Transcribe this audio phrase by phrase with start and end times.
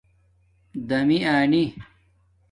[0.87, 1.65] دِیمی آنی